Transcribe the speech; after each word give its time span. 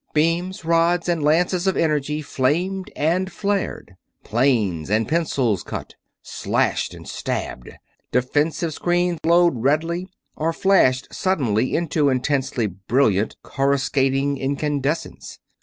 Beams, 0.15 0.65
rods, 0.65 1.07
and 1.07 1.21
lances 1.21 1.67
of 1.67 1.77
energy 1.77 2.23
flamed 2.23 2.89
and 2.95 3.31
flared; 3.31 3.93
planes 4.23 4.89
and 4.89 5.07
pencils 5.07 5.61
cut, 5.61 5.93
slashed, 6.23 6.95
and 6.95 7.07
stabbed; 7.07 7.69
defensive 8.11 8.73
screens 8.73 9.19
glowed 9.23 9.61
redly 9.61 10.07
or 10.35 10.53
flashed 10.53 11.13
suddenly 11.13 11.75
into 11.75 12.09
intensely 12.09 12.65
brilliant, 12.65 13.35
coruscating 13.43 14.37
incandescence. 14.39 15.37